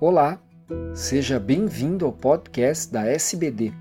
Olá, 0.00 0.40
seja 0.94 1.40
bem-vindo 1.40 2.06
ao 2.06 2.12
podcast 2.12 2.92
da 2.92 3.04
SBD. 3.04 3.72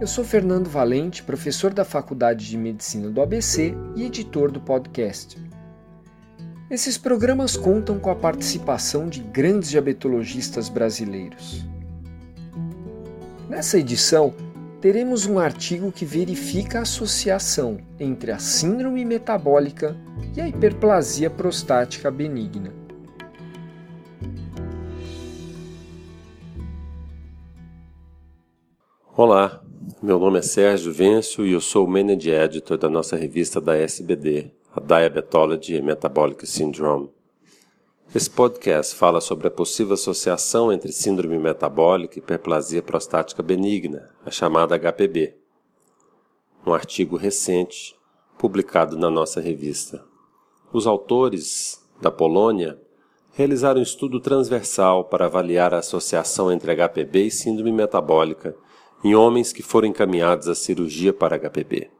Eu 0.00 0.08
sou 0.08 0.24
Fernando 0.24 0.68
Valente, 0.68 1.22
professor 1.22 1.72
da 1.72 1.84
Faculdade 1.84 2.48
de 2.48 2.58
Medicina 2.58 3.08
do 3.08 3.22
ABC 3.22 3.76
e 3.94 4.02
editor 4.02 4.50
do 4.50 4.60
podcast. 4.60 5.40
Esses 6.68 6.98
programas 6.98 7.56
contam 7.56 8.00
com 8.00 8.10
a 8.10 8.16
participação 8.16 9.08
de 9.08 9.20
grandes 9.20 9.70
diabetologistas 9.70 10.68
brasileiros. 10.68 11.64
Nessa 13.48 13.78
edição, 13.78 14.34
teremos 14.80 15.26
um 15.26 15.38
artigo 15.38 15.92
que 15.92 16.04
verifica 16.04 16.80
a 16.80 16.82
associação 16.82 17.78
entre 18.00 18.32
a 18.32 18.38
síndrome 18.40 19.04
metabólica 19.04 19.96
e 20.36 20.40
a 20.40 20.48
hiperplasia 20.48 21.30
prostática 21.30 22.10
benigna. 22.10 22.81
Olá, 29.14 29.62
meu 30.02 30.18
nome 30.18 30.38
é 30.38 30.42
Sérgio 30.42 30.90
Vencio 30.90 31.46
e 31.46 31.52
eu 31.52 31.60
sou 31.60 31.84
o 31.84 31.90
Manage 31.90 32.30
Editor 32.30 32.78
da 32.78 32.88
nossa 32.88 33.14
revista 33.14 33.60
da 33.60 33.76
SBD, 33.76 34.50
a 34.74 34.80
Diabetology 34.80 35.76
and 35.76 35.82
Metabolic 35.82 36.46
Syndrome. 36.46 37.10
Esse 38.14 38.30
podcast 38.30 38.94
fala 38.94 39.20
sobre 39.20 39.48
a 39.48 39.50
possível 39.50 39.92
associação 39.92 40.72
entre 40.72 40.92
síndrome 40.92 41.38
metabólica 41.38 42.18
e 42.18 42.20
hiperplasia 42.20 42.82
prostática 42.82 43.42
benigna, 43.42 44.08
a 44.24 44.30
chamada 44.30 44.78
HPB. 44.78 45.36
Um 46.66 46.72
artigo 46.72 47.18
recente, 47.18 47.94
publicado 48.38 48.96
na 48.96 49.10
nossa 49.10 49.42
revista. 49.42 50.02
Os 50.72 50.86
autores, 50.86 51.86
da 52.00 52.10
Polônia, 52.10 52.80
realizaram 53.34 53.80
um 53.80 53.82
estudo 53.82 54.18
transversal 54.20 55.04
para 55.04 55.26
avaliar 55.26 55.74
a 55.74 55.80
associação 55.80 56.50
entre 56.50 56.74
HPB 56.74 57.26
e 57.26 57.30
síndrome 57.30 57.72
metabólica 57.72 58.56
em 59.02 59.14
homens 59.14 59.52
que 59.52 59.62
foram 59.62 59.88
encaminhados 59.88 60.48
à 60.48 60.54
cirurgia 60.54 61.12
para 61.12 61.38
HPB. 61.38 61.90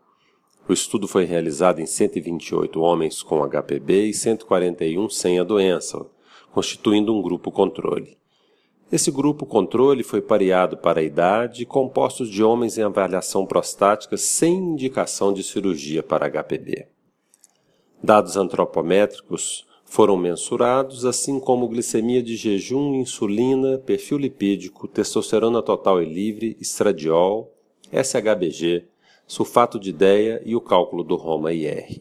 O 0.69 0.73
estudo 0.73 1.09
foi 1.09 1.25
realizado 1.25 1.81
em 1.81 1.87
128 1.87 2.81
homens 2.81 3.23
com 3.23 3.43
HPB 3.47 4.07
e 4.07 4.15
141 4.15 5.09
sem 5.09 5.41
a 5.41 5.45
doença, 5.45 6.07
constituindo 6.53 7.13
um 7.13 7.21
grupo 7.21 7.51
controle. 7.51 8.17
Esse 8.91 9.11
grupo 9.11 9.47
controle 9.47 10.05
foi 10.05 10.21
pareado 10.21 10.77
para 10.77 11.01
a 11.01 11.03
idade, 11.03 11.65
compostos 11.65 12.29
de 12.29 12.45
homens 12.45 12.77
em 12.77 12.83
avaliação 12.83 13.47
prostática 13.47 14.17
sem 14.17 14.55
indicação 14.55 15.33
de 15.33 15.43
cirurgia 15.43 16.03
para 16.03 16.29
HPB. 16.29 16.87
Dados 18.03 18.37
antropométricos 18.37 19.67
foram 19.93 20.17
mensurados, 20.17 21.05
assim 21.05 21.39
como 21.39 21.69
glicemia 21.69 22.23
de 22.23 22.35
jejum, 22.35 22.95
insulina, 22.95 23.77
perfil 23.77 24.17
lipídico, 24.17 24.89
testosterona 24.89 25.61
total 25.61 26.03
e 26.03 26.07
livre, 26.07 26.57
estradiol, 26.59 27.53
SHBG, 27.93 28.87
sulfato 29.27 29.79
de 29.79 29.91
ideia 29.91 30.41
e 30.47 30.57
o 30.57 30.63
cálculo 30.63 31.05
do 31.05 31.15
Roma-IR. 31.15 32.01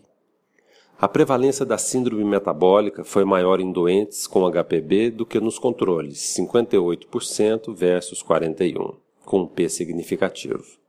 A 0.98 1.06
prevalência 1.06 1.66
da 1.66 1.78
síndrome 1.78 2.24
metabólica 2.24 3.04
foi 3.04 3.26
maior 3.26 3.60
em 3.60 3.74
doentes 3.74 4.26
com 4.26 4.50
HPB 4.50 5.12
do 5.12 5.26
que 5.26 5.42
nos 5.42 5.60
controles, 5.60 6.18
58% 6.38 7.76
versus 7.76 8.24
41%, 8.24 8.96
com 9.26 9.42
um 9.42 9.48
P 9.48 9.68
significativo. 9.68 10.81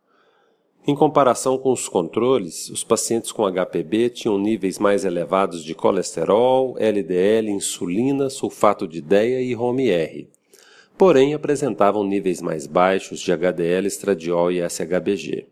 Em 0.84 0.97
comparação 0.97 1.56
com 1.56 1.70
os 1.70 1.88
controles, 1.88 2.69
os 2.69 2.83
pacientes 2.83 3.30
com 3.30 3.47
HPB 3.47 4.11
tinham 4.11 4.36
níveis 4.36 4.80
mais 4.80 5.05
elevados 5.05 5.62
de 5.62 5.77
colesterol, 5.77 6.74
LDL, 6.77 7.50
insulina, 7.50 8.28
sulfato 8.28 8.89
de 8.89 8.98
ideia 8.98 9.41
e 9.41 9.55
ROMR. 9.55 10.27
Porém, 10.98 11.34
apresentavam 11.34 12.02
níveis 12.02 12.42
mais 12.42 12.66
baixos 12.66 13.20
de 13.20 13.30
HDL, 13.30 13.86
estradiol 13.86 14.50
e 14.50 14.61
SHBG. 14.61 15.46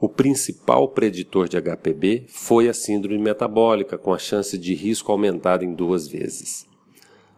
O 0.00 0.08
principal 0.08 0.90
preditor 0.90 1.48
de 1.48 1.60
HPB 1.60 2.26
foi 2.28 2.68
a 2.68 2.74
síndrome 2.74 3.18
metabólica, 3.18 3.98
com 3.98 4.14
a 4.14 4.18
chance 4.18 4.56
de 4.56 4.74
risco 4.74 5.10
aumentada 5.10 5.64
em 5.64 5.74
duas 5.74 6.06
vezes. 6.06 6.68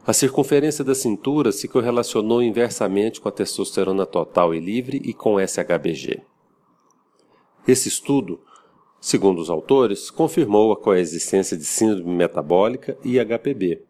A 0.07 0.13
circunferência 0.13 0.85
da 0.85 0.95
cintura 0.95 1.53
se 1.53 1.69
correlacionou 1.69 2.43
inversamente 2.43 3.19
com 3.19 3.31
a 3.31 3.33
testosterona 3.33 4.05
total 4.05 4.55
e 4.55 4.61
livre 4.61 5.01
e 5.03 5.15
com 5.15 5.41
SHBG. 5.41 6.21
Esse 7.69 7.87
estudo, 7.87 8.41
segundo 8.99 9.43
os 9.43 9.51
autores, 9.51 10.11
confirmou 10.11 10.73
a 10.73 10.77
coexistência 10.77 11.55
de 11.55 11.67
síndrome 11.67 12.15
metabólica 12.15 12.97
e 13.05 13.21
HPB. 13.23 13.83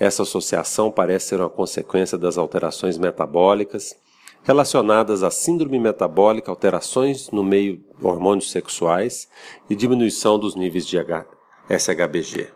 Essa 0.00 0.24
associação 0.24 0.90
parece 0.90 1.28
ser 1.28 1.40
uma 1.40 1.48
consequência 1.48 2.18
das 2.18 2.36
alterações 2.36 2.98
metabólicas 2.98 3.94
relacionadas 4.42 5.22
à 5.22 5.30
síndrome 5.30 5.78
metabólica, 5.78 6.50
alterações 6.50 7.30
no 7.30 7.44
meio 7.44 7.84
hormônios 8.02 8.50
sexuais 8.50 9.28
e 9.70 9.76
diminuição 9.76 10.36
dos 10.36 10.56
níveis 10.56 10.84
de 10.84 10.98
SHBG. 11.70 12.48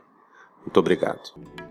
Muito 0.67 0.81
obrigado. 0.81 1.68